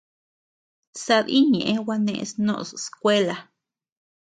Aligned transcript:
Sadï 1.03 1.37
ñeʼe 1.51 1.73
gua 1.85 1.95
neʼes 2.05 2.31
noʼos 2.45 2.71
skuela. 2.83 3.35